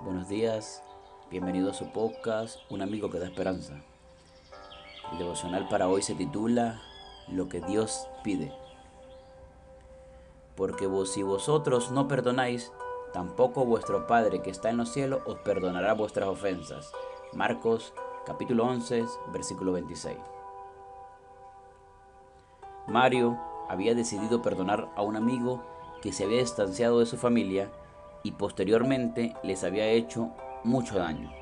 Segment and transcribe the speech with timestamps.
[0.00, 0.80] Buenos días,
[1.28, 3.82] bienvenido a su podcast, Un amigo que da esperanza.
[5.10, 6.80] El devocional para hoy se titula
[7.26, 8.52] Lo que Dios pide.
[10.54, 12.70] Porque vos, si vosotros no perdonáis,
[13.12, 16.92] tampoco vuestro Padre que está en los cielos os perdonará vuestras ofensas.
[17.32, 17.92] Marcos
[18.24, 20.16] capítulo 11, versículo 26.
[22.86, 23.36] Mario
[23.68, 25.60] había decidido perdonar a un amigo
[26.02, 27.68] que se había distanciado de su familia
[28.28, 30.28] y posteriormente les había hecho
[30.62, 31.32] mucho daño.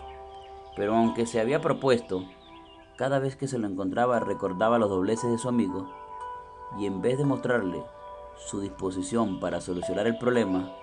[0.76, 2.22] Pero aunque se había propuesto,
[2.96, 5.90] cada vez que se lo encontraba recordaba los dobleces de su amigo
[6.78, 7.82] y en vez de mostrarle
[8.36, 10.76] su disposición para solucionar el problema,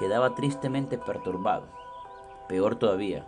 [0.00, 1.68] quedaba tristemente perturbado.
[2.48, 3.24] Peor todavía,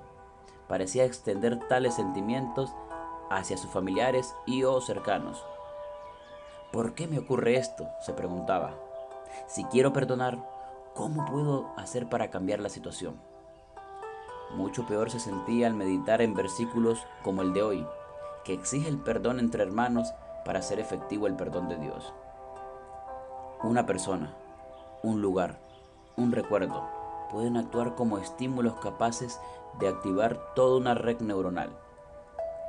[0.66, 2.74] parecía extender tales sentimientos
[3.30, 5.44] hacia sus familiares y o cercanos.
[6.72, 7.86] ¿Por qué me ocurre esto?
[8.00, 8.74] se preguntaba.
[9.46, 10.57] Si quiero perdonar,
[10.98, 13.14] ¿Cómo puedo hacer para cambiar la situación?
[14.56, 17.86] Mucho peor se sentía al meditar en versículos como el de hoy,
[18.44, 20.12] que exige el perdón entre hermanos
[20.44, 22.12] para hacer efectivo el perdón de Dios.
[23.62, 24.34] Una persona,
[25.04, 25.60] un lugar,
[26.16, 26.82] un recuerdo
[27.30, 29.38] pueden actuar como estímulos capaces
[29.78, 31.70] de activar toda una red neuronal.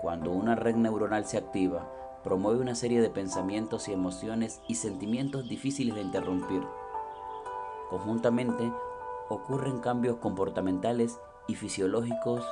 [0.04, 1.90] Cuando una red neuronal se activa,
[2.24, 6.62] promueve una serie de pensamientos y emociones y sentimientos difíciles de interrumpir
[7.90, 8.72] Conjuntamente
[9.30, 12.46] ocurren cambios comportamentales y fisiológicos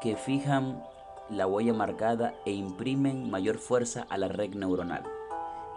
[0.00, 0.82] que fijan
[1.28, 5.02] la huella marcada e imprimen mayor fuerza a la red neuronal.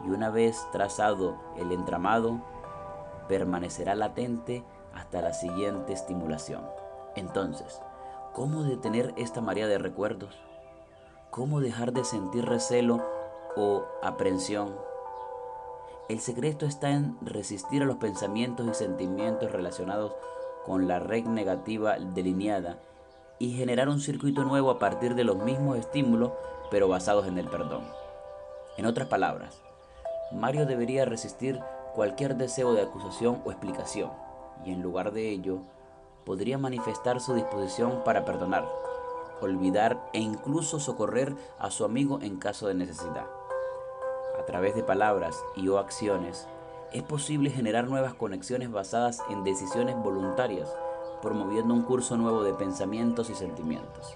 [0.06, 2.42] Y una vez trazado el entramado,
[3.28, 6.64] permanecerá latente hasta la siguiente estimulación.
[7.16, 7.82] Entonces,
[8.34, 10.38] ¿cómo detener esta marea de recuerdos?
[11.30, 13.04] ¿Cómo dejar de sentir recelo
[13.56, 14.76] o aprensión
[16.10, 20.12] el secreto está en resistir a los pensamientos y sentimientos relacionados
[20.66, 22.80] con la red negativa delineada
[23.38, 26.32] y generar un circuito nuevo a partir de los mismos estímulos
[26.72, 27.84] pero basados en el perdón.
[28.78, 29.62] En otras palabras,
[30.32, 31.60] Mario debería resistir
[31.94, 34.10] cualquier deseo de acusación o explicación
[34.66, 35.60] y en lugar de ello
[36.26, 38.68] podría manifestar su disposición para perdonar,
[39.42, 43.39] olvidar e incluso socorrer a su amigo en caso de necesidad
[44.50, 46.48] través de palabras y o acciones,
[46.92, 50.76] es posible generar nuevas conexiones basadas en decisiones voluntarias,
[51.22, 54.16] promoviendo un curso nuevo de pensamientos y sentimientos.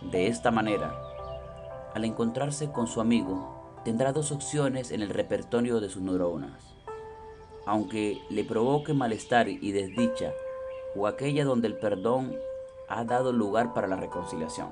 [0.00, 0.94] De esta manera,
[1.92, 6.74] al encontrarse con su amigo, tendrá dos opciones en el repertorio de sus neuronas.
[7.66, 10.32] Aunque le provoque malestar y desdicha,
[10.94, 12.34] o aquella donde el perdón
[12.88, 14.70] ha dado lugar para la reconciliación.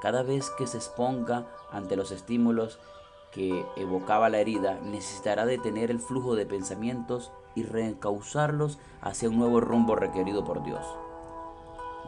[0.00, 2.78] Cada vez que se exponga ante los estímulos
[3.32, 9.60] que evocaba la herida necesitará detener el flujo de pensamientos y reencauzarlos hacia un nuevo
[9.60, 10.84] rumbo requerido por Dios.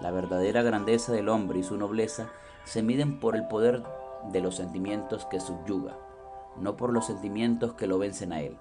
[0.00, 2.30] La verdadera grandeza del hombre y su nobleza
[2.64, 3.82] se miden por el poder
[4.30, 5.96] de los sentimientos que subyuga,
[6.56, 8.56] no por los sentimientos que lo vencen a él.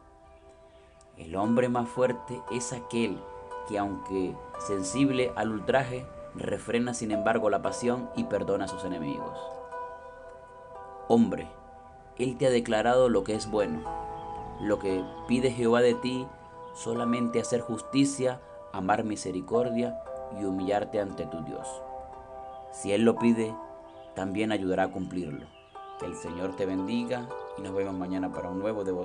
[1.17, 3.19] El hombre más fuerte es aquel
[3.67, 6.05] que aunque sensible al ultraje,
[6.35, 9.37] refrena sin embargo la pasión y perdona a sus enemigos.
[11.07, 11.47] Hombre,
[12.19, 13.79] él te ha declarado lo que es bueno.
[14.59, 16.27] Lo que pide Jehová de ti,
[16.73, 18.41] solamente hacer justicia,
[18.73, 19.97] amar misericordia
[20.39, 21.65] y humillarte ante tu Dios.
[22.73, 23.55] Si Él lo pide,
[24.15, 25.47] también ayudará a cumplirlo.
[25.97, 28.89] Que el Señor te bendiga y nos vemos mañana para un nuevo devoción.